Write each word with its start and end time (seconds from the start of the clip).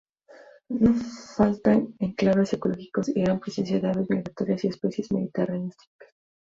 No 0.69 0.93
faltan 1.35 1.93
enclaves 1.99 2.53
ecológicos 2.53 3.07
y 3.09 3.21
gran 3.21 3.39
presencia 3.39 3.79
de 3.79 3.87
aves 3.87 4.09
migratorias 4.09 4.63
y 4.63 4.69
especies 4.69 5.11
mediterráneas 5.11 5.77
típicas. 5.77 6.15